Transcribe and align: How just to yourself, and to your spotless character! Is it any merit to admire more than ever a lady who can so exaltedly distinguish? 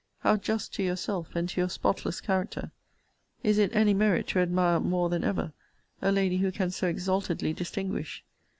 How 0.21 0.35
just 0.35 0.73
to 0.73 0.83
yourself, 0.83 1.35
and 1.35 1.47
to 1.49 1.61
your 1.61 1.69
spotless 1.69 2.21
character! 2.21 2.71
Is 3.43 3.59
it 3.59 3.69
any 3.75 3.93
merit 3.93 4.25
to 4.29 4.39
admire 4.39 4.79
more 4.79 5.09
than 5.09 5.23
ever 5.23 5.53
a 6.01 6.11
lady 6.11 6.37
who 6.37 6.51
can 6.51 6.71
so 6.71 6.87
exaltedly 6.87 7.53
distinguish? 7.53 8.23